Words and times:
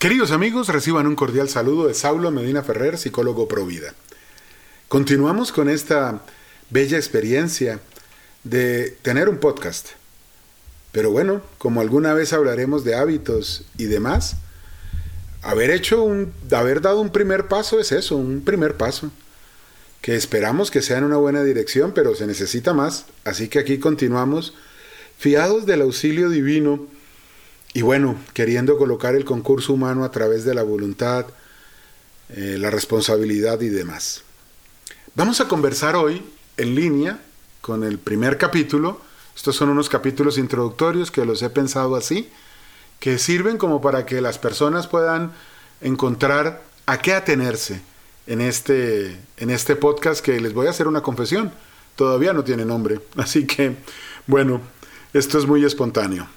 Queridos 0.00 0.30
amigos, 0.30 0.68
reciban 0.68 1.06
un 1.06 1.14
cordial 1.14 1.50
saludo 1.50 1.86
de 1.86 1.92
Saulo 1.92 2.30
Medina 2.30 2.62
Ferrer, 2.62 2.96
psicólogo 2.96 3.48
Provida. 3.48 3.92
Continuamos 4.88 5.52
con 5.52 5.68
esta 5.68 6.22
bella 6.70 6.96
experiencia 6.96 7.80
de 8.42 8.96
tener 9.02 9.28
un 9.28 9.36
podcast. 9.36 9.88
Pero 10.90 11.10
bueno, 11.10 11.42
como 11.58 11.82
alguna 11.82 12.14
vez 12.14 12.32
hablaremos 12.32 12.82
de 12.82 12.94
hábitos 12.94 13.66
y 13.76 13.84
demás, 13.84 14.36
haber 15.42 15.70
hecho 15.70 16.02
un, 16.02 16.32
haber 16.50 16.80
dado 16.80 17.02
un 17.02 17.12
primer 17.12 17.48
paso 17.48 17.78
es 17.78 17.92
eso, 17.92 18.16
un 18.16 18.40
primer 18.40 18.78
paso. 18.78 19.10
Que 20.00 20.16
esperamos 20.16 20.70
que 20.70 20.80
sea 20.80 20.96
en 20.96 21.04
una 21.04 21.18
buena 21.18 21.42
dirección, 21.42 21.92
pero 21.92 22.14
se 22.14 22.26
necesita 22.26 22.72
más. 22.72 23.04
Así 23.24 23.48
que 23.48 23.58
aquí 23.58 23.76
continuamos, 23.76 24.54
fiados 25.18 25.66
del 25.66 25.82
auxilio 25.82 26.30
divino 26.30 26.86
y 27.72 27.82
bueno, 27.82 28.16
queriendo 28.34 28.76
colocar 28.76 29.14
el 29.14 29.24
concurso 29.24 29.72
humano 29.72 30.04
a 30.04 30.10
través 30.10 30.44
de 30.44 30.54
la 30.54 30.62
voluntad, 30.62 31.26
eh, 32.30 32.56
la 32.58 32.70
responsabilidad 32.70 33.60
y 33.60 33.68
demás. 33.68 34.22
Vamos 35.14 35.40
a 35.40 35.48
conversar 35.48 35.94
hoy 35.96 36.22
en 36.56 36.74
línea 36.74 37.20
con 37.60 37.84
el 37.84 37.98
primer 37.98 38.38
capítulo. 38.38 39.00
Estos 39.36 39.56
son 39.56 39.68
unos 39.68 39.88
capítulos 39.88 40.36
introductorios 40.36 41.10
que 41.10 41.24
los 41.24 41.42
he 41.42 41.50
pensado 41.50 41.94
así, 41.94 42.28
que 42.98 43.18
sirven 43.18 43.56
como 43.56 43.80
para 43.80 44.04
que 44.04 44.20
las 44.20 44.38
personas 44.38 44.86
puedan 44.86 45.32
encontrar 45.80 46.62
a 46.86 46.98
qué 46.98 47.14
atenerse 47.14 47.80
en 48.26 48.40
este, 48.40 49.16
en 49.36 49.50
este 49.50 49.76
podcast 49.76 50.24
que 50.24 50.40
les 50.40 50.54
voy 50.54 50.66
a 50.66 50.70
hacer 50.70 50.88
una 50.88 51.02
confesión. 51.02 51.52
Todavía 51.94 52.32
no 52.32 52.42
tiene 52.42 52.64
nombre, 52.64 53.00
así 53.16 53.46
que 53.46 53.76
bueno, 54.26 54.60
esto 55.12 55.38
es 55.38 55.46
muy 55.46 55.64
espontáneo. 55.64 56.28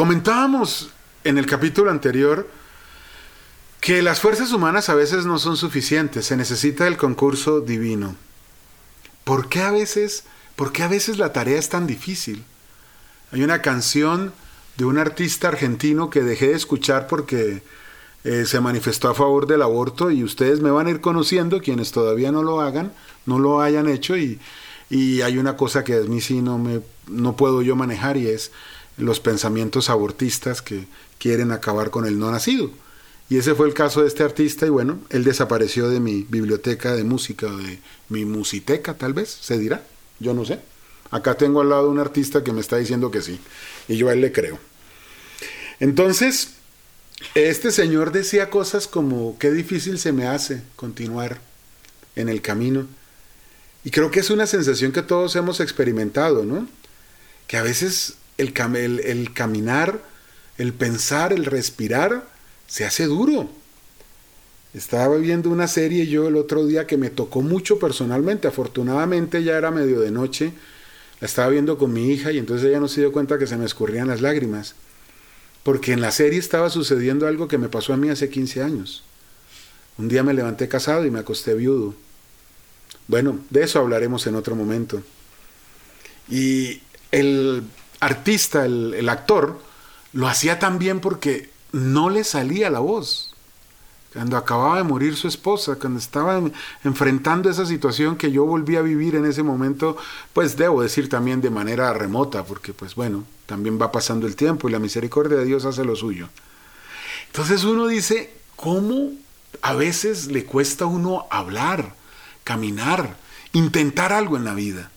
Comentábamos 0.00 0.88
en 1.24 1.36
el 1.36 1.44
capítulo 1.44 1.90
anterior 1.90 2.48
que 3.82 4.00
las 4.00 4.18
fuerzas 4.18 4.50
humanas 4.50 4.88
a 4.88 4.94
veces 4.94 5.26
no 5.26 5.38
son 5.38 5.58
suficientes, 5.58 6.24
se 6.24 6.38
necesita 6.38 6.86
el 6.86 6.96
concurso 6.96 7.60
divino. 7.60 8.16
¿Por 9.24 9.50
qué 9.50 9.60
a 9.60 9.70
veces, 9.70 10.24
por 10.56 10.72
qué 10.72 10.84
a 10.84 10.88
veces 10.88 11.18
la 11.18 11.34
tarea 11.34 11.58
es 11.58 11.68
tan 11.68 11.86
difícil? 11.86 12.44
Hay 13.30 13.42
una 13.42 13.60
canción 13.60 14.32
de 14.78 14.86
un 14.86 14.96
artista 14.96 15.48
argentino 15.48 16.08
que 16.08 16.22
dejé 16.22 16.48
de 16.48 16.56
escuchar 16.56 17.06
porque 17.06 17.62
eh, 18.24 18.46
se 18.46 18.60
manifestó 18.60 19.10
a 19.10 19.14
favor 19.14 19.46
del 19.46 19.60
aborto 19.60 20.10
y 20.10 20.24
ustedes 20.24 20.60
me 20.60 20.70
van 20.70 20.86
a 20.86 20.92
ir 20.92 21.02
conociendo, 21.02 21.60
quienes 21.60 21.92
todavía 21.92 22.32
no 22.32 22.42
lo 22.42 22.62
hagan, 22.62 22.90
no 23.26 23.38
lo 23.38 23.60
hayan 23.60 23.86
hecho 23.86 24.16
y, 24.16 24.40
hay 24.90 25.36
una 25.36 25.58
cosa 25.58 25.84
que 25.84 25.94
a 25.94 26.00
mí 26.00 26.22
sí 26.22 26.40
no, 26.40 26.56
me, 26.56 26.80
no 27.06 27.36
puedo 27.36 27.60
yo 27.60 27.76
manejar 27.76 28.16
y 28.16 28.26
es 28.26 28.50
los 29.00 29.20
pensamientos 29.20 29.90
abortistas 29.90 30.62
que 30.62 30.86
quieren 31.18 31.52
acabar 31.52 31.90
con 31.90 32.06
el 32.06 32.18
no 32.18 32.30
nacido. 32.30 32.70
Y 33.28 33.38
ese 33.38 33.54
fue 33.54 33.68
el 33.68 33.74
caso 33.74 34.02
de 34.02 34.08
este 34.08 34.24
artista 34.24 34.66
y 34.66 34.70
bueno, 34.70 34.98
él 35.08 35.22
desapareció 35.22 35.88
de 35.88 36.00
mi 36.00 36.22
biblioteca 36.28 36.96
de 36.96 37.04
música, 37.04 37.46
de 37.46 37.78
mi 38.08 38.24
musiteca 38.24 38.94
tal 38.94 39.14
vez, 39.14 39.28
se 39.28 39.56
dirá, 39.56 39.84
yo 40.18 40.34
no 40.34 40.44
sé. 40.44 40.58
Acá 41.10 41.36
tengo 41.36 41.60
al 41.60 41.70
lado 41.70 41.90
un 41.90 41.98
artista 41.98 42.42
que 42.42 42.52
me 42.52 42.60
está 42.60 42.76
diciendo 42.76 43.10
que 43.10 43.22
sí, 43.22 43.38
y 43.88 43.96
yo 43.96 44.08
a 44.08 44.12
él 44.12 44.20
le 44.20 44.32
creo. 44.32 44.58
Entonces, 45.78 46.54
este 47.34 47.70
señor 47.70 48.12
decía 48.12 48.50
cosas 48.50 48.86
como, 48.86 49.38
qué 49.38 49.50
difícil 49.50 49.98
se 49.98 50.12
me 50.12 50.26
hace 50.26 50.62
continuar 50.76 51.40
en 52.16 52.28
el 52.28 52.42
camino. 52.42 52.86
Y 53.84 53.90
creo 53.90 54.10
que 54.10 54.20
es 54.20 54.30
una 54.30 54.46
sensación 54.46 54.92
que 54.92 55.02
todos 55.02 55.36
hemos 55.36 55.60
experimentado, 55.60 56.44
¿no? 56.44 56.68
Que 57.46 57.56
a 57.56 57.62
veces 57.62 58.14
el, 58.40 59.00
el, 59.00 59.32
caminar, 59.32 60.00
el 60.58 60.72
pensar, 60.72 61.32
el 61.32 61.44
respirar, 61.44 62.26
se 62.66 62.84
hace 62.84 63.04
duro. 63.06 63.50
Estaba 64.72 65.16
viendo 65.16 65.50
una 65.50 65.66
serie 65.66 66.06
yo 66.06 66.28
el 66.28 66.36
otro 66.36 66.64
día 66.64 66.86
que 66.86 66.96
me 66.96 67.10
tocó 67.10 67.42
mucho 67.42 67.78
personalmente. 67.78 68.48
Afortunadamente 68.48 69.42
ya 69.42 69.56
era 69.56 69.70
medio 69.70 70.00
de 70.00 70.10
noche. 70.10 70.52
La 71.20 71.26
estaba 71.26 71.48
viendo 71.48 71.76
con 71.76 71.92
mi 71.92 72.10
hija 72.10 72.30
y 72.32 72.38
entonces 72.38 72.68
ella 72.68 72.80
no 72.80 72.88
se 72.88 73.00
dio 73.00 73.12
cuenta 73.12 73.38
que 73.38 73.46
se 73.46 73.56
me 73.56 73.66
escurrían 73.66 74.08
las 74.08 74.20
lágrimas. 74.20 74.74
Porque 75.62 75.92
en 75.92 76.00
la 76.00 76.12
serie 76.12 76.38
estaba 76.38 76.70
sucediendo 76.70 77.26
algo 77.26 77.48
que 77.48 77.58
me 77.58 77.68
pasó 77.68 77.92
a 77.92 77.96
mí 77.96 78.08
hace 78.08 78.30
15 78.30 78.62
años. 78.62 79.02
Un 79.98 80.08
día 80.08 80.22
me 80.22 80.32
levanté 80.32 80.68
casado 80.68 81.04
y 81.04 81.10
me 81.10 81.18
acosté 81.18 81.54
viudo. 81.54 81.94
Bueno, 83.08 83.40
de 83.50 83.64
eso 83.64 83.80
hablaremos 83.80 84.26
en 84.26 84.36
otro 84.36 84.54
momento. 84.54 85.02
Y 86.30 86.80
el 87.10 87.64
artista, 88.00 88.64
el, 88.64 89.08
actor, 89.08 89.60
lo 90.12 90.26
hacía 90.26 90.58
también 90.58 91.00
porque 91.00 91.50
no 91.72 92.10
le 92.10 92.24
salía 92.24 92.70
la 92.70 92.80
voz. 92.80 93.34
Cuando 94.12 94.36
acababa 94.36 94.78
de 94.78 94.82
morir 94.82 95.14
su 95.14 95.28
esposa, 95.28 95.76
cuando 95.76 96.00
estaba 96.00 96.42
enfrentando 96.82 97.48
esa 97.48 97.64
situación 97.64 98.16
que 98.16 98.32
yo 98.32 98.44
volví 98.44 98.74
a 98.74 98.82
vivir 98.82 99.14
en 99.14 99.24
ese 99.24 99.44
momento, 99.44 99.96
pues 100.32 100.56
debo 100.56 100.82
decir 100.82 101.08
también 101.08 101.40
de 101.40 101.50
manera 101.50 101.92
remota, 101.92 102.42
porque 102.42 102.72
pues 102.72 102.96
bueno, 102.96 103.24
también 103.46 103.80
va 103.80 103.92
pasando 103.92 104.26
el 104.26 104.34
tiempo 104.34 104.68
y 104.68 104.72
la 104.72 104.80
misericordia 104.80 105.38
de 105.38 105.44
Dios 105.44 105.64
hace 105.64 105.84
lo 105.84 105.94
suyo. 105.94 106.28
Entonces 107.26 107.62
uno 107.62 107.86
dice, 107.86 108.34
¿cómo 108.56 109.12
a 109.62 109.74
veces 109.74 110.26
le 110.26 110.44
cuesta 110.44 110.84
a 110.84 110.88
uno 110.88 111.26
hablar, 111.30 111.94
caminar, 112.42 113.16
intentar 113.52 114.12
algo 114.12 114.36
en 114.36 114.44
la 114.44 114.54
vida? 114.54 114.90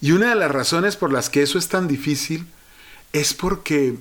Y 0.00 0.12
una 0.12 0.30
de 0.30 0.34
las 0.34 0.50
razones 0.50 0.96
por 0.96 1.12
las 1.12 1.28
que 1.28 1.42
eso 1.42 1.58
es 1.58 1.68
tan 1.68 1.86
difícil 1.86 2.46
es 3.12 3.34
porque 3.34 3.96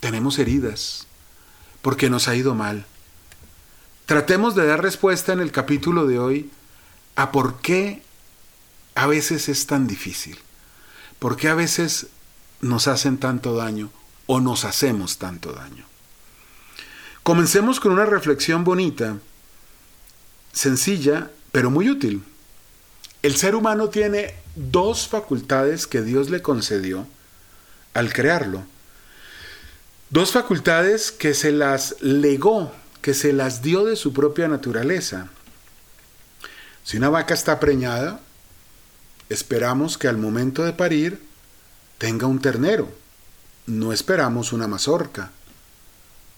tenemos 0.00 0.38
heridas, 0.38 1.06
porque 1.82 2.10
nos 2.10 2.28
ha 2.28 2.36
ido 2.36 2.54
mal. 2.54 2.86
Tratemos 4.06 4.54
de 4.54 4.66
dar 4.66 4.82
respuesta 4.82 5.32
en 5.32 5.40
el 5.40 5.50
capítulo 5.50 6.06
de 6.06 6.18
hoy 6.18 6.50
a 7.16 7.32
por 7.32 7.60
qué 7.60 8.02
a 8.94 9.06
veces 9.06 9.48
es 9.48 9.66
tan 9.66 9.86
difícil, 9.86 10.38
por 11.18 11.36
qué 11.36 11.48
a 11.48 11.54
veces 11.54 12.06
nos 12.60 12.88
hacen 12.88 13.18
tanto 13.18 13.54
daño 13.54 13.90
o 14.26 14.40
nos 14.40 14.64
hacemos 14.64 15.18
tanto 15.18 15.52
daño. 15.52 15.84
Comencemos 17.22 17.80
con 17.80 17.92
una 17.92 18.06
reflexión 18.06 18.64
bonita, 18.64 19.18
sencilla, 20.52 21.30
pero 21.52 21.70
muy 21.70 21.90
útil. 21.90 22.22
El 23.22 23.36
ser 23.36 23.54
humano 23.54 23.88
tiene 23.88 24.34
dos 24.58 25.06
facultades 25.06 25.86
que 25.86 26.02
Dios 26.02 26.30
le 26.30 26.42
concedió 26.42 27.06
al 27.94 28.12
crearlo. 28.12 28.64
Dos 30.10 30.32
facultades 30.32 31.12
que 31.12 31.34
se 31.34 31.52
las 31.52 31.96
legó, 32.00 32.72
que 33.00 33.14
se 33.14 33.32
las 33.32 33.62
dio 33.62 33.84
de 33.84 33.94
su 33.94 34.12
propia 34.12 34.48
naturaleza. 34.48 35.28
Si 36.82 36.96
una 36.96 37.08
vaca 37.08 37.34
está 37.34 37.60
preñada, 37.60 38.20
esperamos 39.28 39.96
que 39.96 40.08
al 40.08 40.16
momento 40.16 40.64
de 40.64 40.72
parir 40.72 41.22
tenga 41.98 42.26
un 42.26 42.40
ternero. 42.40 42.90
No 43.66 43.92
esperamos 43.92 44.52
una 44.52 44.66
mazorca. 44.66 45.30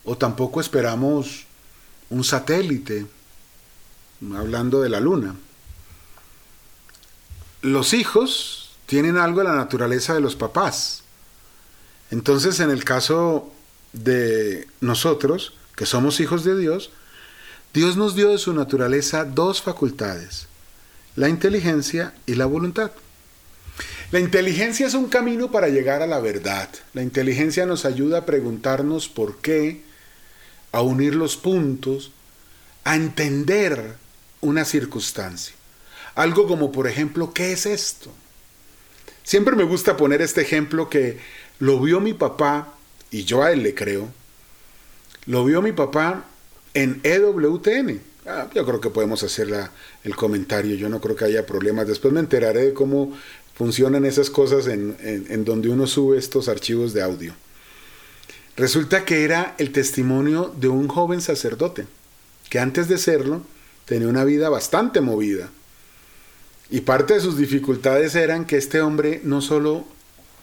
O 0.05 0.17
tampoco 0.19 0.61
esperamos 0.61 1.47
un 2.11 2.25
satélite, 2.25 3.07
hablando 4.35 4.83
de 4.83 4.89
la 4.89 5.01
luna 5.01 5.37
los 7.63 7.93
hijos 7.93 8.71
tienen 8.87 9.17
algo 9.17 9.41
de 9.41 9.49
la 9.49 9.57
naturaleza 9.57 10.15
de 10.15 10.21
los 10.21 10.37
papás. 10.37 11.03
Entonces, 12.11 12.61
en 12.61 12.71
el 12.71 12.85
caso 12.85 13.53
de 13.93 14.67
nosotros, 14.81 15.55
que 15.77 15.87
somos 15.87 16.21
hijos 16.21 16.45
de 16.45 16.59
Dios, 16.59 16.91
Dios 17.73 17.97
nos 17.97 18.15
dio 18.15 18.31
de 18.31 18.39
su 18.39 18.53
naturaleza 18.53 19.25
dos 19.25 19.63
facultades, 19.63 20.47
la 21.15 21.29
inteligencia 21.29 22.15
y 22.27 22.35
la 22.35 22.47
voluntad. 22.47 22.91
La 24.11 24.19
inteligencia 24.19 24.89
es 24.89 24.95
un 24.95 25.09
camino 25.09 25.53
para 25.53 25.69
llegar 25.69 26.03
a 26.03 26.07
la 26.07 26.19
verdad. 26.19 26.69
La 26.95 27.03
inteligencia 27.03 27.65
nos 27.65 27.85
ayuda 27.85 28.19
a 28.19 28.27
preguntarnos 28.27 29.09
por 29.09 29.37
qué, 29.39 29.83
a 30.73 30.83
unir 30.83 31.15
los 31.15 31.37
puntos, 31.37 32.11
a 32.83 32.97
entender 32.97 33.95
una 34.41 34.65
circunstancia. 34.65 35.55
Algo 36.15 36.47
como, 36.47 36.73
por 36.73 36.87
ejemplo, 36.87 37.33
¿qué 37.33 37.53
es 37.53 37.67
esto? 37.67 38.11
Siempre 39.23 39.55
me 39.55 39.65
gusta 39.65 39.97
poner 39.97 40.23
este 40.23 40.41
ejemplo 40.41 40.89
que 40.89 41.19
lo 41.59 41.81
vio 41.81 42.01
mi 42.01 42.15
papá, 42.15 42.75
y 43.11 43.25
yo 43.25 43.43
a 43.43 43.53
él 43.53 43.63
le 43.63 43.75
creo, 43.75 44.09
lo 45.27 45.45
vio 45.45 45.63
mi 45.63 45.73
papá 45.73 46.25
en 46.75 47.01
EWTN. 47.03 48.01
Ah, 48.27 48.49
yo 48.55 48.65
creo 48.67 48.81
que 48.81 48.91
podemos 48.91 49.23
hacer 49.23 49.49
el 50.05 50.17
comentario, 50.17 50.77
yo 50.77 50.89
no 50.89 51.01
creo 51.01 51.17
que 51.17 51.27
haya 51.27 51.47
problemas. 51.47 51.87
Después 51.87 52.13
me 52.13 52.21
enteraré 52.21 52.67
de 52.67 52.75
cómo 52.75 53.17
funcionan 53.55 54.05
esas 54.05 54.31
cosas 54.31 54.67
en, 54.67 54.97
en 55.01 55.45
donde 55.45 55.69
uno 55.69 55.87
sube 55.87 56.19
estos 56.19 56.49
archivos 56.49 56.93
de 56.93 57.03
audio. 57.03 57.35
Resulta 58.57 59.05
que 59.05 59.25
era 59.25 59.55
el 59.59 59.73
testimonio 59.73 60.53
de 60.57 60.69
un 60.69 60.89
joven 60.89 61.21
sacerdote, 61.21 61.87
que 62.49 62.59
antes 62.59 62.89
de 62.89 62.99
serlo 62.99 63.43
tenía 63.85 64.09
una 64.09 64.25
vida 64.25 64.49
bastante 64.49 65.01
movida 65.01 65.51
y 66.71 66.83
parte 66.83 67.15
de 67.15 67.21
sus 67.21 67.37
dificultades 67.37 68.15
eran 68.15 68.45
que 68.45 68.57
este 68.57 68.81
hombre 68.81 69.21
no 69.25 69.41
solo 69.41 69.85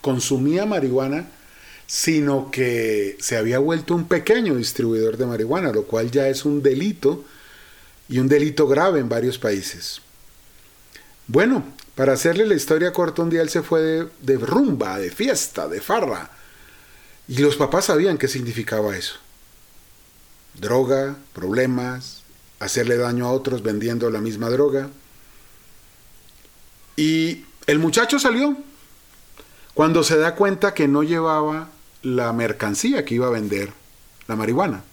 consumía 0.02 0.66
marihuana, 0.66 1.28
sino 1.86 2.52
que 2.52 3.18
se 3.20 3.38
había 3.38 3.60
vuelto 3.60 3.96
un 3.96 4.08
pequeño 4.08 4.56
distribuidor 4.56 5.16
de 5.18 5.26
marihuana, 5.26 5.72
lo 5.72 5.84
cual 5.84 6.12
ya 6.12 6.28
es 6.28 6.44
un 6.44 6.62
delito 6.62 7.24
y 8.10 8.20
un 8.20 8.28
delito 8.28 8.68
grave 8.68 9.00
en 9.00 9.08
varios 9.08 9.38
países. 9.38 10.02
Bueno, 11.28 11.64
para 11.96 12.14
hacerle 12.14 12.46
la 12.46 12.56
historia 12.56 12.92
corta, 12.92 13.22
un 13.22 13.30
día 13.30 13.42
él 13.42 13.50
se 13.50 13.64
fue 13.64 13.82
de, 13.82 14.08
de 14.22 14.38
rumba, 14.38 15.00
de 15.00 15.12
fiesta, 15.12 15.68
de 15.68 15.82
farra, 15.82 16.32
y 17.28 17.38
los 17.38 17.56
papás 17.56 17.86
sabían 17.86 18.18
qué 18.18 18.28
significaba 18.28 18.96
eso. 18.96 19.16
Droga, 20.54 21.16
problemas, 21.34 22.24
hacerle 22.60 22.98
daño 22.98 23.28
a 23.28 23.32
otros 23.32 23.64
vendiendo 23.64 24.10
la 24.10 24.22
misma 24.22 24.50
droga. 24.50 24.90
Y 26.98 27.46
el 27.68 27.80
muchacho 27.80 28.20
salió 28.20 28.58
cuando 29.76 30.04
se 30.04 30.18
da 30.18 30.34
cuenta 30.36 30.74
que 30.74 30.88
no 30.88 31.04
llevaba 31.04 31.70
la 32.02 32.34
mercancía 32.34 33.06
que 33.06 33.16
iba 33.16 33.28
a 33.28 33.32
vender, 33.32 33.72
la 34.28 34.36
marihuana. 34.36 34.84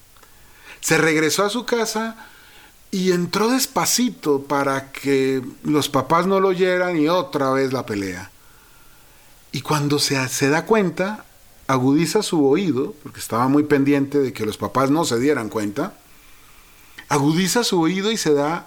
Se 0.80 0.98
regresó 0.98 1.46
a 1.46 1.50
su 1.50 1.64
casa 1.64 2.28
y 2.90 3.12
entró 3.12 3.48
despacito 3.48 4.42
para 4.42 4.92
que 4.92 5.42
los 5.62 5.88
papás 5.88 6.26
no 6.26 6.40
lo 6.40 6.48
oyeran 6.48 6.98
y 6.98 7.08
otra 7.08 7.50
vez 7.52 7.72
la 7.72 7.86
pelea. 7.86 8.30
Y 9.50 9.62
cuando 9.62 9.98
se, 9.98 10.28
se 10.28 10.50
da 10.50 10.66
cuenta, 10.66 11.24
agudiza 11.66 12.22
su 12.22 12.46
oído, 12.46 12.94
porque 13.02 13.20
estaba 13.20 13.48
muy 13.48 13.62
pendiente 13.62 14.18
de 14.18 14.34
que 14.34 14.44
los 14.44 14.58
papás 14.58 14.90
no 14.90 15.06
se 15.06 15.18
dieran 15.18 15.48
cuenta, 15.48 15.94
agudiza 17.08 17.64
su 17.64 17.80
oído 17.80 18.12
y 18.12 18.18
se 18.18 18.34
da 18.34 18.66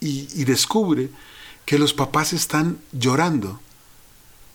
y, 0.00 0.28
y 0.34 0.44
descubre 0.44 1.10
que 1.64 1.78
los 1.78 1.94
papás 1.94 2.32
están 2.32 2.78
llorando. 2.92 3.60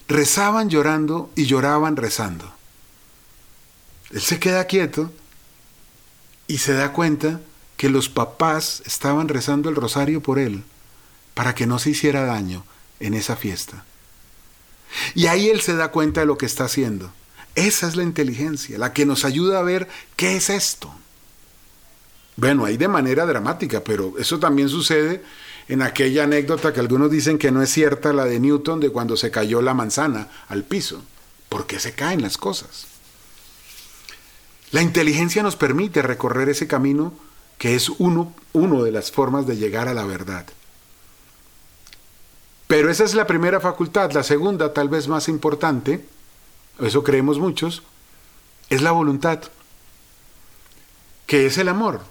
Rezaban 0.08 0.70
llorando 0.70 1.30
y 1.36 1.46
lloraban 1.46 1.96
rezando. 1.96 2.54
Él 4.12 4.22
se 4.22 4.40
queda 4.40 4.66
quieto 4.66 5.12
y 6.48 6.60
se 6.60 6.74
da 6.74 6.94
cuenta 6.94 7.42
que 7.76 7.90
los 7.90 8.10
papás 8.10 8.82
estaban 8.86 9.28
rezando 9.28 9.70
el 9.70 9.76
rosario 9.76 10.22
por 10.22 10.40
él 10.40 10.64
para 11.34 11.54
que 11.54 11.68
no 11.68 11.78
se 11.78 11.92
hiciera 11.92 12.26
daño 12.26 12.66
en 13.00 13.14
esa 13.14 13.36
fiesta. 13.36 13.86
Y 15.14 15.28
ahí 15.28 15.50
él 15.50 15.62
se 15.62 15.76
da 15.76 15.92
cuenta 15.92 16.22
de 16.22 16.26
lo 16.26 16.38
que 16.38 16.46
está 16.46 16.66
haciendo. 16.66 17.12
Esa 17.56 17.88
es 17.88 17.96
la 17.96 18.04
inteligencia, 18.04 18.78
la 18.78 18.94
que 18.94 19.06
nos 19.06 19.26
ayuda 19.26 19.60
a 19.60 19.64
ver 19.64 19.88
qué 20.16 20.38
es 20.38 20.50
esto. 20.50 20.94
Bueno, 22.36 22.66
ahí 22.66 22.78
de 22.78 22.88
manera 22.88 23.26
dramática, 23.26 23.84
pero 23.84 24.14
eso 24.18 24.40
también 24.40 24.70
sucede 24.70 25.24
en 25.68 25.82
aquella 25.82 26.24
anécdota 26.24 26.74
que 26.74 26.80
algunos 26.80 27.12
dicen 27.12 27.38
que 27.38 27.52
no 27.52 27.62
es 27.62 27.70
cierta, 27.70 28.14
la 28.14 28.26
de 28.26 28.40
Newton, 28.40 28.80
de 28.80 28.90
cuando 28.90 29.18
se 29.18 29.32
cayó 29.32 29.62
la 29.62 29.74
manzana 29.74 30.30
al 30.48 30.64
piso. 30.64 31.04
¿Por 31.50 31.68
qué 31.68 31.80
se 31.80 31.94
caen 31.94 32.22
las 32.22 32.38
cosas? 32.38 32.88
La 34.72 34.82
inteligencia 34.82 35.44
nos 35.44 35.56
permite 35.56 36.02
recorrer 36.02 36.50
ese 36.50 36.68
camino 36.68 37.14
que 37.58 37.76
es 37.76 37.90
uno, 37.90 38.34
uno 38.54 38.84
de 38.84 38.92
las 38.92 39.12
formas 39.12 39.48
de 39.48 39.58
llegar 39.58 39.88
a 39.88 39.94
la 39.94 40.06
verdad. 40.06 40.46
Pero 42.68 42.92
esa 42.92 43.06
es 43.06 43.16
la 43.16 43.28
primera 43.28 43.60
facultad. 43.60 44.12
La 44.12 44.24
segunda, 44.24 44.74
tal 44.74 44.90
vez 44.90 45.08
más 45.08 45.30
importante, 45.30 46.06
eso 46.80 47.04
creemos 47.04 47.40
muchos, 47.40 47.84
es 48.70 48.82
la 48.82 48.92
voluntad, 48.92 49.40
que 51.26 51.46
es 51.46 51.58
el 51.58 51.70
amor, 51.70 52.02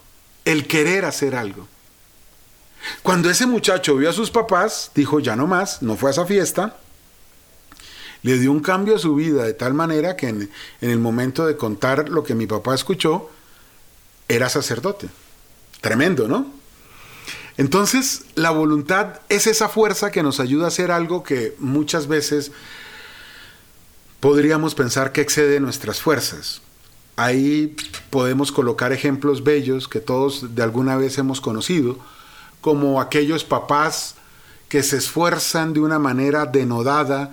el 0.44 0.66
querer 0.66 1.04
hacer 1.04 1.36
algo. 1.36 1.68
Cuando 3.02 3.30
ese 3.30 3.46
muchacho 3.46 3.96
vio 3.96 4.10
a 4.10 4.12
sus 4.12 4.30
papás, 4.30 4.90
dijo, 4.94 5.20
ya 5.20 5.36
no 5.36 5.46
más, 5.46 5.82
no 5.82 5.96
fue 5.96 6.10
a 6.10 6.12
esa 6.12 6.26
fiesta, 6.26 6.76
le 8.22 8.38
dio 8.38 8.50
un 8.50 8.60
cambio 8.60 8.96
a 8.96 8.98
su 8.98 9.14
vida 9.14 9.44
de 9.44 9.54
tal 9.54 9.74
manera 9.74 10.16
que 10.16 10.28
en, 10.28 10.50
en 10.80 10.90
el 10.90 10.98
momento 10.98 11.46
de 11.46 11.56
contar 11.56 12.08
lo 12.08 12.24
que 12.24 12.34
mi 12.34 12.46
papá 12.46 12.74
escuchó, 12.74 13.30
era 14.28 14.48
sacerdote. 14.48 15.08
Tremendo, 15.80 16.26
¿no? 16.26 16.46
Entonces, 17.58 18.24
la 18.34 18.50
voluntad 18.50 19.20
es 19.28 19.46
esa 19.46 19.68
fuerza 19.68 20.10
que 20.10 20.22
nos 20.22 20.40
ayuda 20.40 20.66
a 20.66 20.68
hacer 20.68 20.90
algo 20.90 21.22
que 21.22 21.54
muchas 21.58 22.06
veces 22.06 22.52
podríamos 24.20 24.74
pensar 24.74 25.12
que 25.12 25.20
excede 25.20 25.60
nuestras 25.60 26.00
fuerzas. 26.00 26.60
Ahí 27.16 27.74
podemos 28.10 28.52
colocar 28.52 28.92
ejemplos 28.92 29.42
bellos 29.42 29.88
que 29.88 30.00
todos 30.00 30.54
de 30.54 30.62
alguna 30.62 30.96
vez 30.96 31.16
hemos 31.16 31.40
conocido, 31.40 31.98
como 32.66 33.00
aquellos 33.00 33.44
papás 33.44 34.16
que 34.68 34.82
se 34.82 34.96
esfuerzan 34.96 35.72
de 35.72 35.78
una 35.78 36.00
manera 36.00 36.46
denodada 36.46 37.30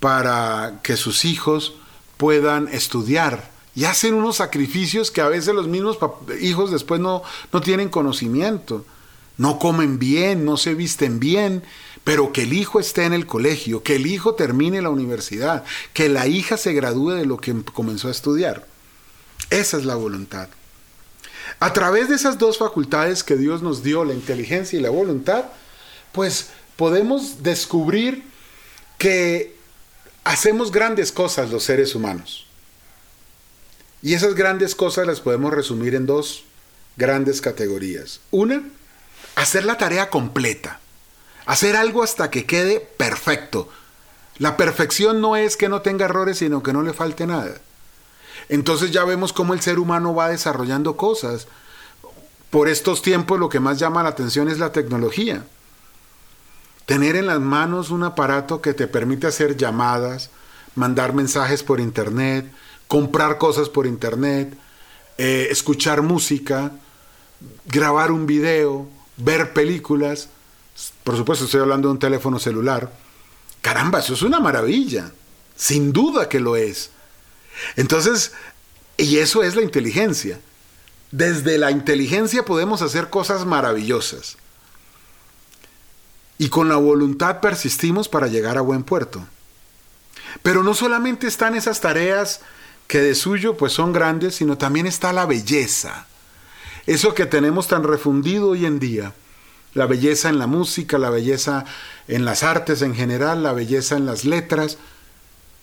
para 0.00 0.80
que 0.82 0.98
sus 0.98 1.24
hijos 1.24 1.76
puedan 2.18 2.68
estudiar 2.68 3.50
y 3.74 3.86
hacen 3.86 4.12
unos 4.12 4.36
sacrificios 4.36 5.10
que 5.10 5.22
a 5.22 5.28
veces 5.28 5.54
los 5.54 5.66
mismos 5.66 5.96
hijos 6.42 6.70
después 6.70 7.00
no, 7.00 7.22
no 7.54 7.62
tienen 7.62 7.88
conocimiento. 7.88 8.84
No 9.38 9.58
comen 9.58 9.98
bien, 9.98 10.44
no 10.44 10.58
se 10.58 10.74
visten 10.74 11.20
bien, 11.20 11.62
pero 12.04 12.30
que 12.30 12.42
el 12.42 12.52
hijo 12.52 12.78
esté 12.78 13.06
en 13.06 13.14
el 13.14 13.26
colegio, 13.26 13.82
que 13.82 13.96
el 13.96 14.06
hijo 14.06 14.34
termine 14.34 14.82
la 14.82 14.90
universidad, 14.90 15.64
que 15.94 16.10
la 16.10 16.26
hija 16.26 16.58
se 16.58 16.74
gradúe 16.74 17.12
de 17.12 17.24
lo 17.24 17.38
que 17.38 17.54
comenzó 17.72 18.08
a 18.08 18.10
estudiar. 18.10 18.66
Esa 19.48 19.78
es 19.78 19.86
la 19.86 19.94
voluntad. 19.94 20.50
A 21.60 21.72
través 21.72 22.08
de 22.08 22.16
esas 22.16 22.38
dos 22.38 22.58
facultades 22.58 23.24
que 23.24 23.36
Dios 23.36 23.62
nos 23.62 23.82
dio, 23.82 24.04
la 24.04 24.14
inteligencia 24.14 24.78
y 24.78 24.82
la 24.82 24.90
voluntad, 24.90 25.44
pues 26.12 26.48
podemos 26.76 27.42
descubrir 27.42 28.24
que 28.98 29.56
hacemos 30.24 30.72
grandes 30.72 31.12
cosas 31.12 31.50
los 31.50 31.64
seres 31.64 31.94
humanos. 31.94 32.46
Y 34.02 34.14
esas 34.14 34.34
grandes 34.34 34.74
cosas 34.74 35.06
las 35.06 35.20
podemos 35.20 35.52
resumir 35.52 35.94
en 35.94 36.06
dos 36.06 36.44
grandes 36.96 37.40
categorías. 37.40 38.20
Una, 38.30 38.62
hacer 39.34 39.64
la 39.64 39.78
tarea 39.78 40.10
completa. 40.10 40.80
Hacer 41.46 41.76
algo 41.76 42.02
hasta 42.02 42.30
que 42.30 42.44
quede 42.44 42.80
perfecto. 42.80 43.68
La 44.38 44.56
perfección 44.56 45.20
no 45.20 45.36
es 45.36 45.56
que 45.56 45.68
no 45.68 45.80
tenga 45.80 46.06
errores, 46.06 46.38
sino 46.38 46.62
que 46.62 46.72
no 46.72 46.82
le 46.82 46.92
falte 46.92 47.26
nada. 47.26 47.54
Entonces 48.48 48.90
ya 48.90 49.04
vemos 49.04 49.32
cómo 49.32 49.54
el 49.54 49.60
ser 49.60 49.78
humano 49.78 50.14
va 50.14 50.28
desarrollando 50.28 50.96
cosas. 50.96 51.48
Por 52.50 52.68
estos 52.68 53.02
tiempos 53.02 53.38
lo 53.38 53.48
que 53.48 53.60
más 53.60 53.78
llama 53.78 54.02
la 54.02 54.10
atención 54.10 54.48
es 54.48 54.58
la 54.58 54.72
tecnología. 54.72 55.44
Tener 56.86 57.16
en 57.16 57.26
las 57.26 57.40
manos 57.40 57.90
un 57.90 58.04
aparato 58.04 58.60
que 58.60 58.72
te 58.72 58.86
permite 58.86 59.26
hacer 59.26 59.56
llamadas, 59.56 60.30
mandar 60.76 61.14
mensajes 61.14 61.64
por 61.64 61.80
internet, 61.80 62.50
comprar 62.86 63.38
cosas 63.38 63.68
por 63.68 63.86
internet, 63.86 64.56
eh, 65.18 65.48
escuchar 65.50 66.02
música, 66.02 66.70
grabar 67.66 68.12
un 68.12 68.26
video, 68.26 68.86
ver 69.16 69.52
películas. 69.52 70.28
Por 71.02 71.16
supuesto, 71.16 71.46
estoy 71.46 71.60
hablando 71.60 71.88
de 71.88 71.92
un 71.92 71.98
teléfono 71.98 72.38
celular. 72.38 72.92
Caramba, 73.60 73.98
eso 73.98 74.14
es 74.14 74.22
una 74.22 74.38
maravilla. 74.38 75.10
Sin 75.56 75.92
duda 75.92 76.28
que 76.28 76.38
lo 76.38 76.54
es. 76.54 76.90
Entonces, 77.76 78.32
y 78.96 79.18
eso 79.18 79.42
es 79.42 79.56
la 79.56 79.62
inteligencia. 79.62 80.40
Desde 81.10 81.58
la 81.58 81.70
inteligencia 81.70 82.44
podemos 82.44 82.82
hacer 82.82 83.10
cosas 83.10 83.44
maravillosas. 83.44 84.36
Y 86.38 86.48
con 86.48 86.68
la 86.68 86.76
voluntad 86.76 87.40
persistimos 87.40 88.08
para 88.08 88.26
llegar 88.26 88.58
a 88.58 88.62
buen 88.62 88.82
puerto. 88.82 89.26
Pero 90.42 90.62
no 90.62 90.74
solamente 90.74 91.26
están 91.26 91.54
esas 91.54 91.80
tareas 91.80 92.40
que 92.86 92.98
de 92.98 93.14
suyo 93.14 93.56
pues 93.56 93.72
son 93.72 93.92
grandes, 93.92 94.36
sino 94.36 94.58
también 94.58 94.86
está 94.86 95.12
la 95.12 95.26
belleza. 95.26 96.06
Eso 96.86 97.14
que 97.14 97.26
tenemos 97.26 97.68
tan 97.68 97.82
refundido 97.82 98.50
hoy 98.50 98.66
en 98.66 98.78
día. 98.78 99.12
La 99.74 99.86
belleza 99.86 100.28
en 100.28 100.38
la 100.38 100.46
música, 100.46 100.98
la 100.98 101.10
belleza 101.10 101.64
en 102.08 102.24
las 102.24 102.42
artes 102.42 102.82
en 102.82 102.94
general, 102.94 103.42
la 103.42 103.52
belleza 103.52 103.96
en 103.96 104.06
las 104.06 104.24
letras. 104.24 104.78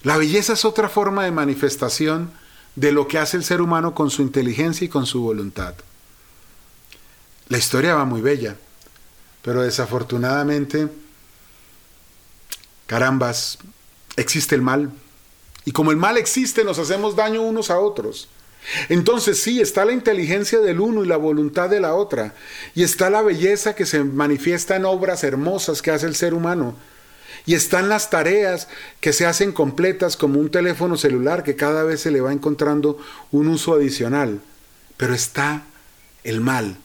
La 0.04 0.18
belleza 0.18 0.54
es 0.54 0.66
otra 0.66 0.90
forma 0.90 1.24
de 1.24 1.32
manifestación 1.32 2.32
de 2.76 2.92
lo 2.92 3.08
que 3.08 3.20
hace 3.20 3.38
el 3.38 3.44
ser 3.44 3.62
humano 3.62 3.96
con 3.96 4.10
su 4.10 4.22
inteligencia 4.22 4.86
y 4.86 4.90
con 4.90 5.06
su 5.06 5.22
voluntad. 5.22 5.76
La 7.48 7.58
historia 7.58 7.96
va 7.96 8.06
muy 8.06 8.22
bella, 8.22 8.58
pero 9.42 9.62
desafortunadamente, 9.62 10.88
carambas, 12.88 13.60
existe 14.16 14.56
el 14.56 14.62
mal, 14.62 14.92
y 15.66 15.72
como 15.72 15.92
el 15.92 15.98
mal 15.98 16.18
existe, 16.18 16.64
nos 16.64 16.80
hacemos 16.80 17.16
daño 17.16 17.42
unos 17.42 17.70
a 17.70 17.80
otros. 17.80 18.28
Entonces 18.90 19.42
sí, 19.42 19.62
está 19.62 19.86
la 19.86 19.94
inteligencia 19.94 20.60
del 20.60 20.80
uno 20.80 21.04
y 21.04 21.08
la 21.08 21.18
voluntad 21.18 21.70
de 21.70 21.80
la 21.80 21.96
otra. 21.96 22.34
Y 22.76 22.84
está 22.84 23.10
la 23.10 23.22
belleza 23.22 23.76
que 23.76 23.86
se 23.86 24.04
manifiesta 24.04 24.76
en 24.76 24.86
obras 24.86 25.24
hermosas 25.24 25.82
que 25.82 25.92
hace 25.92 26.06
el 26.06 26.16
ser 26.16 26.34
humano. 26.34 26.76
Y 27.46 27.56
están 27.56 27.90
las 27.90 28.10
tareas 28.10 28.68
que 29.02 29.14
se 29.14 29.26
hacen 29.26 29.52
completas 29.52 30.18
como 30.18 30.40
un 30.40 30.50
teléfono 30.50 30.98
celular 30.98 31.44
que 31.44 31.56
cada 31.56 31.84
vez 31.84 32.02
se 32.02 32.12
le 32.12 32.22
va 32.22 32.34
encontrando 32.34 32.98
un 33.32 33.48
uso 33.48 33.74
adicional. 33.74 34.42
Pero 34.98 35.14
está 35.14 35.64
el 36.24 36.42
mal. 36.42 36.78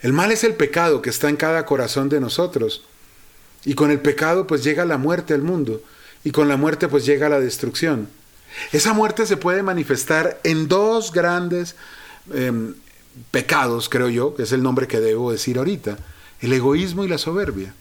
El 0.00 0.12
mal 0.12 0.32
es 0.32 0.44
el 0.44 0.54
pecado 0.54 1.02
que 1.02 1.10
está 1.10 1.28
en 1.28 1.36
cada 1.36 1.66
corazón 1.66 2.08
de 2.08 2.20
nosotros. 2.20 2.84
Y 3.64 3.74
con 3.74 3.90
el 3.90 4.00
pecado 4.00 4.46
pues 4.46 4.64
llega 4.64 4.84
la 4.84 4.98
muerte 4.98 5.34
al 5.34 5.42
mundo 5.42 5.82
y 6.24 6.30
con 6.30 6.48
la 6.48 6.56
muerte 6.56 6.88
pues 6.88 7.04
llega 7.04 7.28
la 7.28 7.40
destrucción. 7.40 8.08
Esa 8.72 8.92
muerte 8.92 9.26
se 9.26 9.36
puede 9.36 9.62
manifestar 9.62 10.40
en 10.44 10.68
dos 10.68 11.12
grandes 11.12 11.76
em, 12.32 12.74
pecados, 13.30 13.88
creo 13.88 14.08
yo, 14.08 14.34
que 14.34 14.42
es 14.42 14.52
el 14.52 14.62
nombre 14.62 14.88
que 14.88 15.00
debo 15.00 15.30
decir 15.30 15.58
ahorita, 15.58 15.98
el 16.40 16.52
egoísmo 16.52 17.04
y 17.04 17.08
la 17.08 17.18
soberbia. 17.18 17.74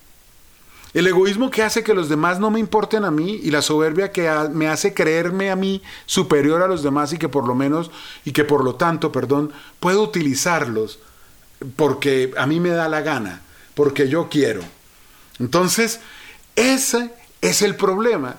El 0.93 1.05
egoísmo 1.05 1.51
que 1.51 1.62
hace 1.62 1.84
que 1.84 1.93
los 1.93 2.10
demás 2.10 2.39
no 2.39 2.50
me 2.50 2.60
importen 2.60 3.05
a 3.05 3.12
mí 3.12 3.39
y 3.43 3.51
la 3.51 3.62
soberbia 3.62 4.12
que 4.12 4.29
me 4.53 4.67
hace 4.67 4.93
creerme 4.93 5.51
a 5.51 5.55
mí 5.55 5.84
superior 6.08 6.63
a 6.63 6.67
los 6.67 6.81
demás 6.81 7.13
y 7.13 7.19
que 7.19 7.29
por 7.29 7.48
lo 7.48 7.53
menos 7.53 7.91
y 8.25 8.31
que 8.31 8.43
por 8.43 8.63
lo 8.63 8.75
tanto, 8.75 9.12
perdón, 9.12 9.51
puedo 9.79 10.01
utilizarlos 10.01 11.00
porque 11.75 12.31
a 12.38 12.48
mí 12.48 12.60
me 12.60 12.69
da 12.69 12.88
la 12.89 13.01
gana, 13.01 13.41
porque 13.75 14.10
yo 14.10 14.29
quiero. 14.29 14.62
Entonces, 15.39 16.00
ese 16.55 17.13
es 17.41 17.62
el 17.62 17.75
problema. 17.75 18.38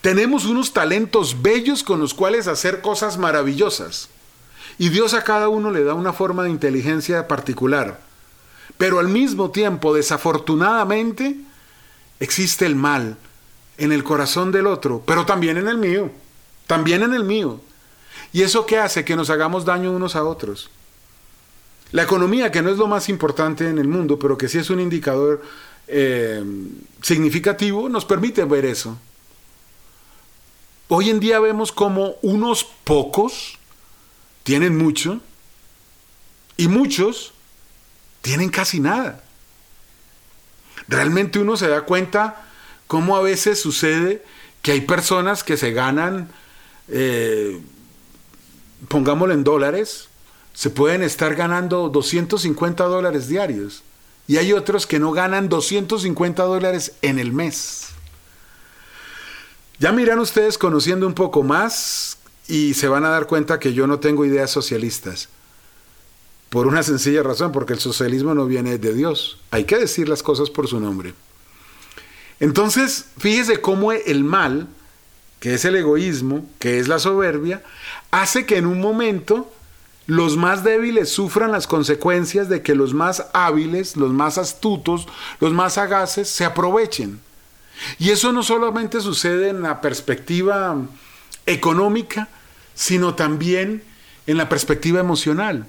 Tenemos 0.00 0.46
unos 0.46 0.72
talentos 0.72 1.42
bellos 1.42 1.82
con 1.84 2.00
los 2.00 2.14
cuales 2.14 2.48
hacer 2.48 2.80
cosas 2.80 3.18
maravillosas. 3.18 4.08
Y 4.78 4.88
Dios 4.88 5.14
a 5.14 5.22
cada 5.22 5.48
uno 5.48 5.70
le 5.70 5.84
da 5.84 5.94
una 5.94 6.12
forma 6.12 6.42
de 6.42 6.50
inteligencia 6.50 7.28
particular. 7.28 8.00
Pero 8.78 8.98
al 8.98 9.08
mismo 9.08 9.50
tiempo, 9.50 9.94
desafortunadamente, 9.94 11.36
existe 12.20 12.66
el 12.66 12.76
mal 12.76 13.16
en 13.78 13.92
el 13.92 14.04
corazón 14.04 14.52
del 14.52 14.66
otro, 14.66 15.02
pero 15.04 15.26
también 15.26 15.56
en 15.56 15.68
el 15.68 15.78
mío, 15.78 16.10
también 16.66 17.02
en 17.02 17.14
el 17.14 17.24
mío. 17.24 17.60
¿Y 18.32 18.42
eso 18.42 18.66
qué 18.66 18.78
hace? 18.78 19.04
Que 19.04 19.16
nos 19.16 19.30
hagamos 19.30 19.64
daño 19.64 19.92
unos 19.92 20.16
a 20.16 20.24
otros. 20.24 20.70
La 21.92 22.02
economía, 22.02 22.50
que 22.50 22.62
no 22.62 22.70
es 22.70 22.78
lo 22.78 22.88
más 22.88 23.08
importante 23.08 23.68
en 23.68 23.78
el 23.78 23.86
mundo, 23.86 24.18
pero 24.18 24.36
que 24.36 24.48
sí 24.48 24.58
es 24.58 24.70
un 24.70 24.80
indicador 24.80 25.42
eh, 25.86 26.42
significativo, 27.02 27.88
nos 27.88 28.04
permite 28.04 28.44
ver 28.44 28.64
eso. 28.64 28.98
Hoy 30.88 31.10
en 31.10 31.20
día 31.20 31.40
vemos 31.40 31.72
como 31.72 32.16
unos 32.22 32.64
pocos 32.84 33.58
tienen 34.42 34.76
mucho 34.76 35.20
y 36.56 36.68
muchos 36.68 37.32
tienen 38.20 38.50
casi 38.50 38.80
nada. 38.80 39.24
Realmente 40.88 41.38
uno 41.38 41.56
se 41.56 41.68
da 41.68 41.82
cuenta 41.82 42.44
cómo 42.86 43.16
a 43.16 43.22
veces 43.22 43.60
sucede 43.60 44.24
que 44.62 44.72
hay 44.72 44.80
personas 44.82 45.44
que 45.44 45.56
se 45.56 45.72
ganan, 45.72 46.28
eh, 46.88 47.60
pongámoslo 48.88 49.34
en 49.34 49.44
dólares, 49.44 50.08
se 50.52 50.70
pueden 50.70 51.02
estar 51.02 51.34
ganando 51.34 51.88
250 51.88 52.84
dólares 52.84 53.28
diarios. 53.28 53.82
Y 54.26 54.38
hay 54.38 54.52
otros 54.52 54.86
que 54.86 54.98
no 54.98 55.12
ganan 55.12 55.48
250 55.48 56.42
dólares 56.44 56.92
en 57.02 57.18
el 57.18 57.32
mes. 57.32 57.88
Ya 59.78 59.92
miran 59.92 60.18
ustedes 60.18 60.56
conociendo 60.56 61.06
un 61.06 61.14
poco 61.14 61.42
más 61.42 62.16
y 62.46 62.74
se 62.74 62.88
van 62.88 63.04
a 63.04 63.10
dar 63.10 63.26
cuenta 63.26 63.58
que 63.58 63.74
yo 63.74 63.86
no 63.86 63.98
tengo 63.98 64.24
ideas 64.24 64.50
socialistas. 64.50 65.28
Por 66.54 66.68
una 66.68 66.84
sencilla 66.84 67.24
razón, 67.24 67.50
porque 67.50 67.72
el 67.72 67.80
socialismo 67.80 68.32
no 68.32 68.46
viene 68.46 68.78
de 68.78 68.94
Dios. 68.94 69.40
Hay 69.50 69.64
que 69.64 69.76
decir 69.76 70.08
las 70.08 70.22
cosas 70.22 70.50
por 70.50 70.68
su 70.68 70.78
nombre. 70.78 71.12
Entonces, 72.38 73.06
fíjese 73.18 73.60
cómo 73.60 73.90
el 73.90 74.22
mal, 74.22 74.68
que 75.40 75.54
es 75.54 75.64
el 75.64 75.74
egoísmo, 75.74 76.48
que 76.60 76.78
es 76.78 76.86
la 76.86 77.00
soberbia, 77.00 77.64
hace 78.12 78.46
que 78.46 78.56
en 78.56 78.66
un 78.66 78.80
momento 78.80 79.52
los 80.06 80.36
más 80.36 80.62
débiles 80.62 81.08
sufran 81.08 81.50
las 81.50 81.66
consecuencias 81.66 82.48
de 82.48 82.62
que 82.62 82.76
los 82.76 82.94
más 82.94 83.26
hábiles, 83.32 83.96
los 83.96 84.12
más 84.12 84.38
astutos, 84.38 85.08
los 85.40 85.52
más 85.52 85.72
sagaces 85.72 86.28
se 86.28 86.44
aprovechen. 86.44 87.18
Y 87.98 88.10
eso 88.10 88.32
no 88.32 88.44
solamente 88.44 89.00
sucede 89.00 89.48
en 89.48 89.60
la 89.60 89.80
perspectiva 89.80 90.76
económica, 91.46 92.28
sino 92.76 93.16
también 93.16 93.82
en 94.28 94.36
la 94.36 94.48
perspectiva 94.48 95.00
emocional. 95.00 95.66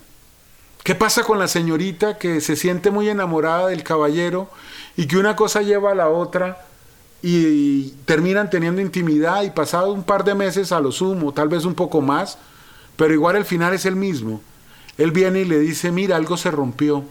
¿Qué 0.85 0.93
pasa 0.93 1.23
con 1.23 1.39
la 1.39 1.47
señorita 1.47 2.19
que 2.19 2.39
se 2.39 2.55
siente 2.55 2.91
muy 2.91 3.09
enamorada 3.09 3.69
del 3.69 3.83
caballero 3.83 4.49
y 4.95 5.07
que 5.07 5.17
una 5.17 5.35
cosa 5.35 5.63
lleva 5.63 5.91
a 5.91 5.95
la 5.95 6.09
otra 6.09 6.63
y 7.23 7.89
terminan 8.05 8.51
teniendo 8.51 8.81
intimidad 8.81 9.41
y 9.41 9.49
pasado 9.49 9.91
un 9.91 10.03
par 10.03 10.23
de 10.23 10.35
meses 10.35 10.71
a 10.71 10.79
lo 10.79 10.91
sumo, 10.91 11.33
tal 11.33 11.47
vez 11.49 11.65
un 11.65 11.73
poco 11.73 12.01
más, 12.01 12.37
pero 12.97 13.15
igual 13.15 13.35
el 13.35 13.45
final 13.45 13.73
es 13.73 13.87
el 13.87 13.95
mismo. 13.95 14.41
Él 14.99 15.09
viene 15.11 15.41
y 15.41 15.45
le 15.45 15.57
dice, 15.57 15.91
mira, 15.91 16.17
algo 16.17 16.37
se 16.37 16.51
rompió, 16.51 17.03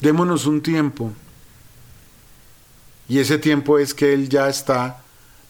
démonos 0.00 0.46
un 0.46 0.62
tiempo. 0.62 1.12
Y 3.08 3.18
ese 3.18 3.36
tiempo 3.36 3.80
es 3.80 3.92
que 3.94 4.14
él 4.14 4.28
ya 4.28 4.48
está 4.48 5.02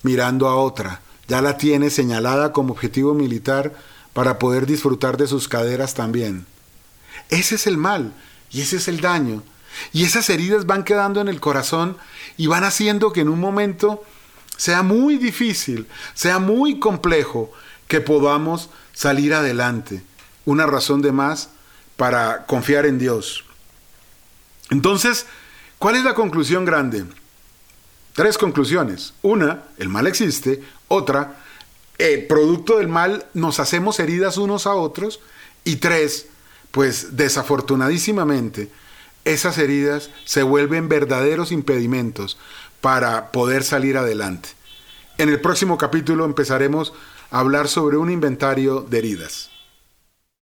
mirando 0.02 0.48
a 0.48 0.56
otra 0.56 1.02
ya 1.28 1.40
la 1.40 1.56
tiene 1.56 1.90
señalada 1.90 2.52
como 2.52 2.72
objetivo 2.72 3.14
militar 3.14 3.72
para 4.12 4.38
poder 4.38 4.66
disfrutar 4.66 5.16
de 5.16 5.26
sus 5.26 5.48
caderas 5.48 5.94
también. 5.94 6.46
Ese 7.34 7.56
es 7.56 7.66
el 7.66 7.76
mal 7.76 8.12
y 8.52 8.60
ese 8.60 8.76
es 8.76 8.86
el 8.86 9.00
daño. 9.00 9.42
Y 9.92 10.04
esas 10.04 10.30
heridas 10.30 10.66
van 10.66 10.84
quedando 10.84 11.20
en 11.20 11.26
el 11.26 11.40
corazón 11.40 11.96
y 12.36 12.46
van 12.46 12.62
haciendo 12.62 13.12
que 13.12 13.22
en 13.22 13.28
un 13.28 13.40
momento 13.40 14.04
sea 14.56 14.84
muy 14.84 15.18
difícil, 15.18 15.88
sea 16.14 16.38
muy 16.38 16.78
complejo 16.78 17.50
que 17.88 18.00
podamos 18.00 18.70
salir 18.92 19.34
adelante. 19.34 20.04
Una 20.44 20.66
razón 20.66 21.02
de 21.02 21.10
más 21.10 21.48
para 21.96 22.46
confiar 22.46 22.86
en 22.86 23.00
Dios. 23.00 23.44
Entonces, 24.70 25.26
¿cuál 25.80 25.96
es 25.96 26.04
la 26.04 26.14
conclusión 26.14 26.64
grande? 26.64 27.04
Tres 28.12 28.38
conclusiones. 28.38 29.12
Una, 29.22 29.64
el 29.78 29.88
mal 29.88 30.06
existe. 30.06 30.62
Otra, 30.86 31.42
eh, 31.98 32.24
producto 32.28 32.78
del 32.78 32.86
mal 32.86 33.26
nos 33.34 33.58
hacemos 33.58 33.98
heridas 33.98 34.36
unos 34.36 34.68
a 34.68 34.74
otros. 34.74 35.18
Y 35.64 35.76
tres, 35.76 36.28
pues 36.74 37.16
desafortunadísimamente, 37.16 38.68
esas 39.24 39.58
heridas 39.58 40.10
se 40.24 40.42
vuelven 40.42 40.88
verdaderos 40.88 41.52
impedimentos 41.52 42.36
para 42.80 43.30
poder 43.30 43.62
salir 43.62 43.96
adelante. 43.96 44.48
En 45.16 45.28
el 45.28 45.40
próximo 45.40 45.78
capítulo 45.78 46.24
empezaremos 46.24 46.92
a 47.30 47.38
hablar 47.38 47.68
sobre 47.68 47.96
un 47.96 48.10
inventario 48.10 48.80
de 48.80 48.98
heridas. 48.98 49.53